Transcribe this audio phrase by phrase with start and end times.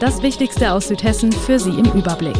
[0.00, 2.36] Das Wichtigste aus Südhessen für Sie im Überblick.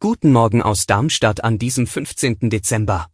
[0.00, 2.48] Guten Morgen aus Darmstadt an diesem 15.
[2.48, 3.06] Dezember.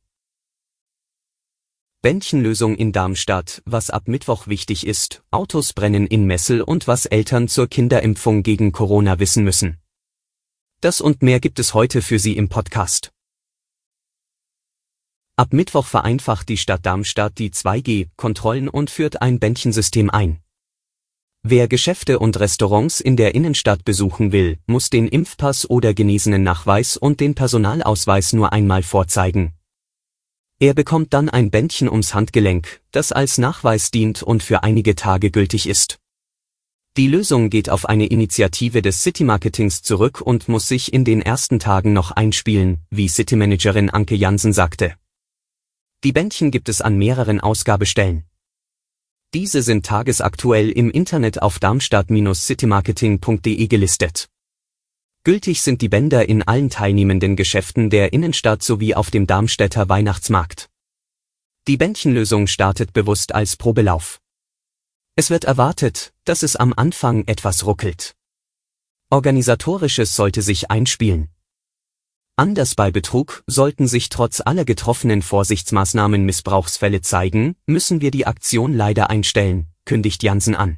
[2.03, 7.49] Bändchenlösung in Darmstadt, was ab Mittwoch wichtig ist, Autos brennen in Messel und was Eltern
[7.49, 9.79] zur Kinderimpfung gegen Corona wissen müssen.
[10.81, 13.11] Das und mehr gibt es heute für Sie im Podcast.
[15.35, 20.41] Ab Mittwoch vereinfacht die Stadt Darmstadt die 2G-Kontrollen und führt ein Bändchensystem ein.
[21.49, 26.97] Wer Geschäfte und Restaurants in der Innenstadt besuchen will, muss den Impfpass oder genesenen Nachweis
[26.97, 29.53] und den Personalausweis nur einmal vorzeigen.
[30.59, 35.31] Er bekommt dann ein Bändchen ums Handgelenk, das als Nachweis dient und für einige Tage
[35.31, 36.01] gültig ist.
[36.97, 41.23] Die Lösung geht auf eine Initiative des City Marketings zurück und muss sich in den
[41.23, 44.97] ersten Tagen noch einspielen, wie Citymanagerin Anke Jansen sagte.
[46.03, 48.26] Die Bändchen gibt es an mehreren Ausgabestellen.
[49.35, 54.29] Diese sind tagesaktuell im Internet auf darmstadt-citymarketing.de gelistet.
[55.25, 60.71] Gültig sind die Bänder in allen teilnehmenden Geschäften der Innenstadt sowie auf dem Darmstädter Weihnachtsmarkt.
[61.67, 64.21] Die Bändchenlösung startet bewusst als Probelauf.
[65.17, 68.15] Es wird erwartet, dass es am Anfang etwas ruckelt.
[69.11, 71.31] Organisatorisches sollte sich einspielen.
[72.39, 78.75] Anders bei Betrug, sollten sich trotz aller getroffenen Vorsichtsmaßnahmen Missbrauchsfälle zeigen, müssen wir die Aktion
[78.75, 80.77] leider einstellen, kündigt Jansen an.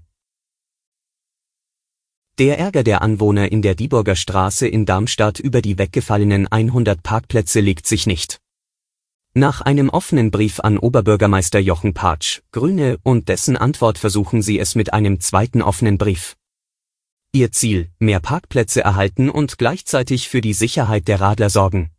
[2.39, 7.59] Der Ärger der Anwohner in der Dieburger Straße in Darmstadt über die weggefallenen 100 Parkplätze
[7.59, 8.39] legt sich nicht.
[9.35, 14.77] Nach einem offenen Brief an Oberbürgermeister Jochen Patsch, Grüne und dessen Antwort versuchen sie es
[14.77, 16.38] mit einem zweiten offenen Brief.
[17.33, 21.91] Ihr Ziel, mehr Parkplätze erhalten und gleichzeitig für die Sicherheit der Radler sorgen.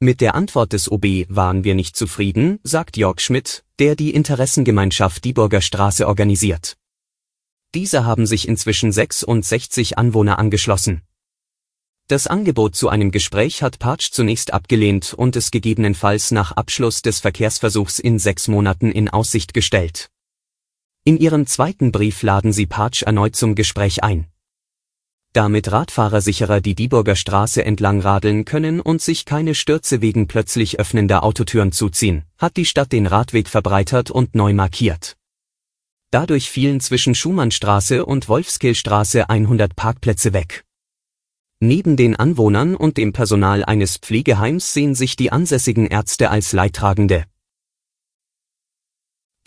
[0.00, 5.24] Mit der Antwort des OB waren wir nicht zufrieden, sagt Jörg Schmidt, der die Interessengemeinschaft
[5.24, 6.78] Dieburger Straße organisiert.
[7.74, 11.02] Diese haben sich inzwischen 66 Anwohner angeschlossen.
[12.08, 17.20] Das Angebot zu einem Gespräch hat Patsch zunächst abgelehnt und es gegebenenfalls nach Abschluss des
[17.20, 20.10] Verkehrsversuchs in sechs Monaten in Aussicht gestellt.
[21.04, 24.28] In ihrem zweiten Brief laden sie Patsch erneut zum Gespräch ein.
[25.32, 30.78] Damit Radfahrer sicherer die Dieburger Straße entlang radeln können und sich keine Stürze wegen plötzlich
[30.78, 35.16] öffnender Autotüren zuziehen, hat die Stadt den Radweg verbreitert und neu markiert.
[36.12, 40.64] Dadurch fielen zwischen Schumannstraße und Wolfskillstraße 100 Parkplätze weg.
[41.58, 47.24] Neben den Anwohnern und dem Personal eines Pflegeheims sehen sich die ansässigen Ärzte als Leidtragende.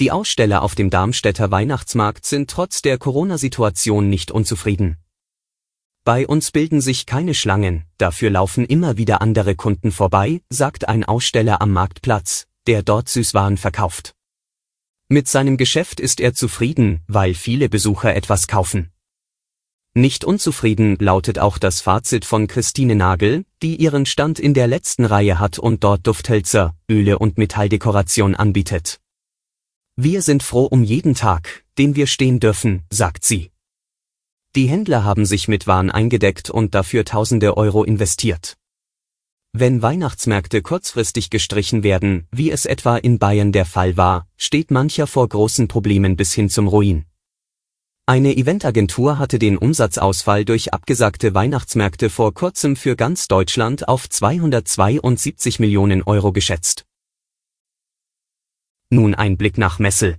[0.01, 4.97] Die Aussteller auf dem Darmstädter Weihnachtsmarkt sind trotz der Corona-Situation nicht unzufrieden.
[6.03, 11.05] Bei uns bilden sich keine Schlangen, dafür laufen immer wieder andere Kunden vorbei, sagt ein
[11.05, 14.13] Aussteller am Marktplatz, der dort Süßwaren verkauft.
[15.07, 18.91] Mit seinem Geschäft ist er zufrieden, weil viele Besucher etwas kaufen.
[19.93, 25.05] Nicht unzufrieden lautet auch das Fazit von Christine Nagel, die ihren Stand in der letzten
[25.05, 28.99] Reihe hat und dort Dufthölzer, Öle und Metalldekoration anbietet.
[29.97, 33.51] Wir sind froh um jeden Tag, den wir stehen dürfen, sagt sie.
[34.53, 38.57] Die Händler haben sich mit Waren eingedeckt und dafür tausende Euro investiert.
[39.53, 45.07] Wenn Weihnachtsmärkte kurzfristig gestrichen werden, wie es etwa in Bayern der Fall war, steht mancher
[45.07, 47.05] vor großen Problemen bis hin zum Ruin.
[48.05, 55.59] Eine Eventagentur hatte den Umsatzausfall durch abgesagte Weihnachtsmärkte vor kurzem für ganz Deutschland auf 272
[55.59, 56.85] Millionen Euro geschätzt.
[58.95, 60.15] Nun ein Blick nach Messel.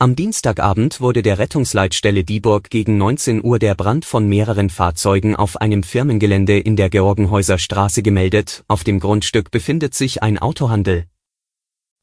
[0.00, 5.56] Am Dienstagabend wurde der Rettungsleitstelle Dieburg gegen 19 Uhr der Brand von mehreren Fahrzeugen auf
[5.60, 11.04] einem Firmengelände in der Georgenhäuser Straße gemeldet, auf dem Grundstück befindet sich ein Autohandel.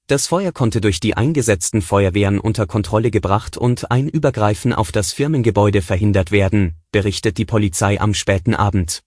[0.07, 5.11] Das Feuer konnte durch die eingesetzten Feuerwehren unter Kontrolle gebracht und ein Übergreifen auf das
[5.11, 9.03] Firmengebäude verhindert werden, berichtet die Polizei am späten Abend.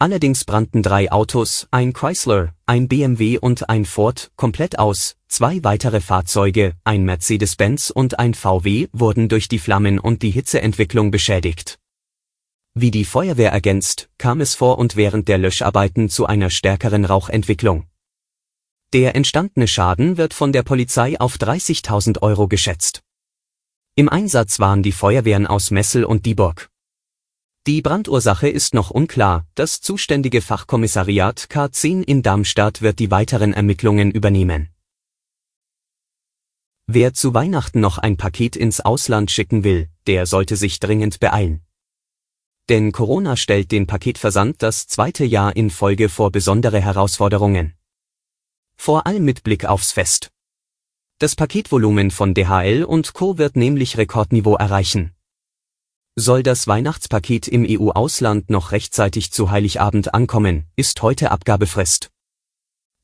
[0.00, 6.00] Allerdings brannten drei Autos, ein Chrysler, ein BMW und ein Ford, komplett aus, zwei weitere
[6.00, 11.80] Fahrzeuge, ein Mercedes-Benz und ein VW, wurden durch die Flammen und die Hitzeentwicklung beschädigt.
[12.74, 17.88] Wie die Feuerwehr ergänzt, kam es vor und während der Löscharbeiten zu einer stärkeren Rauchentwicklung.
[18.92, 23.02] Der entstandene Schaden wird von der Polizei auf 30.000 Euro geschätzt.
[23.96, 26.70] Im Einsatz waren die Feuerwehren aus Messel und Dieburg.
[27.68, 34.10] Die Brandursache ist noch unklar, das zuständige Fachkommissariat K10 in Darmstadt wird die weiteren Ermittlungen
[34.10, 34.70] übernehmen.
[36.86, 41.60] Wer zu Weihnachten noch ein Paket ins Ausland schicken will, der sollte sich dringend beeilen.
[42.70, 47.74] Denn Corona stellt den Paketversand das zweite Jahr in Folge vor besondere Herausforderungen.
[48.78, 50.30] Vor allem mit Blick aufs Fest.
[51.18, 53.36] Das Paketvolumen von DHL und Co.
[53.36, 55.12] wird nämlich Rekordniveau erreichen.
[56.20, 62.10] Soll das Weihnachtspaket im EU-Ausland noch rechtzeitig zu Heiligabend ankommen, ist heute Abgabefrist.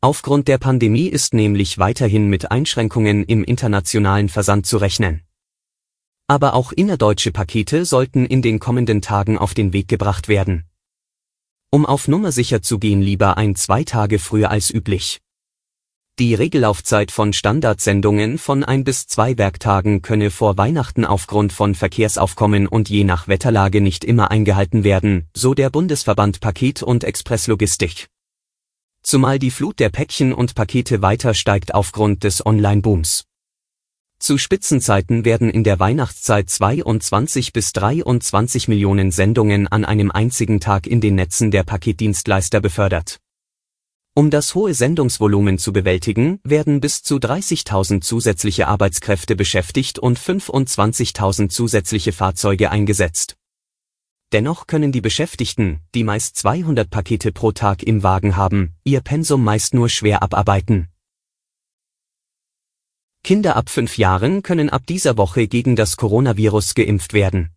[0.01, 5.23] Aufgrund der Pandemie ist nämlich weiterhin mit Einschränkungen im internationalen Versand zu rechnen.
[6.27, 10.65] Aber auch innerdeutsche Pakete sollten in den kommenden Tagen auf den Weg gebracht werden.
[11.71, 15.21] Um auf Nummer sicher zu gehen, lieber ein zwei Tage früher als üblich.
[16.21, 22.69] Die Regellaufzeit von Standardsendungen von ein bis zwei Werktagen könne vor Weihnachten aufgrund von Verkehrsaufkommen
[22.69, 28.07] und je nach Wetterlage nicht immer eingehalten werden, so der Bundesverband Paket- und Expresslogistik.
[29.03, 33.25] Zumal die Flut der Päckchen und Pakete weiter steigt aufgrund des Online-Booms.
[34.21, 40.87] Zu Spitzenzeiten werden in der Weihnachtszeit 22 bis 23 Millionen Sendungen an einem einzigen Tag
[40.87, 43.19] in den Netzen der Paketdienstleister befördert.
[44.17, 51.49] Um das hohe Sendungsvolumen zu bewältigen, werden bis zu 30.000 zusätzliche Arbeitskräfte beschäftigt und 25.000
[51.49, 53.37] zusätzliche Fahrzeuge eingesetzt.
[54.31, 59.43] Dennoch können die Beschäftigten, die meist 200 Pakete pro Tag im Wagen haben, ihr Pensum
[59.43, 60.89] meist nur schwer abarbeiten.
[63.25, 67.51] Kinder ab fünf Jahren können ab dieser Woche gegen das Coronavirus geimpft werden.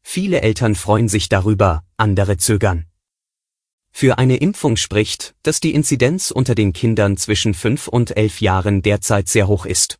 [0.00, 2.89] Viele Eltern freuen sich darüber, andere zögern.
[3.92, 8.82] Für eine Impfung spricht, dass die Inzidenz unter den Kindern zwischen 5 und 11 Jahren
[8.82, 9.98] derzeit sehr hoch ist.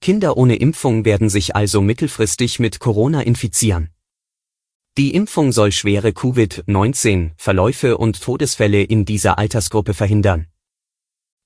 [0.00, 3.90] Kinder ohne Impfung werden sich also mittelfristig mit Corona infizieren.
[4.96, 10.48] Die Impfung soll schwere Covid-19-Verläufe und Todesfälle in dieser Altersgruppe verhindern.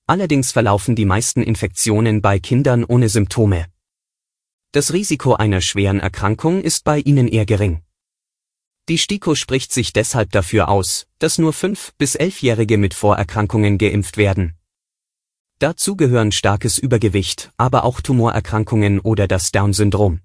[0.05, 3.67] Allerdings verlaufen die meisten Infektionen bei Kindern ohne Symptome.
[4.71, 7.83] Das Risiko einer schweren Erkrankung ist bei ihnen eher gering.
[8.89, 14.17] Die STIKO spricht sich deshalb dafür aus, dass nur 5- bis 11-Jährige mit Vorerkrankungen geimpft
[14.17, 14.57] werden.
[15.59, 20.19] Dazu gehören starkes Übergewicht, aber auch Tumorerkrankungen oder das Down-Syndrom.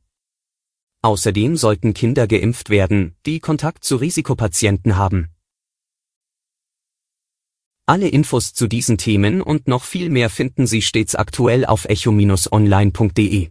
[1.03, 5.29] Außerdem sollten Kinder geimpft werden, die Kontakt zu Risikopatienten haben.
[7.87, 13.51] Alle Infos zu diesen Themen und noch viel mehr finden Sie stets aktuell auf echo-online.de.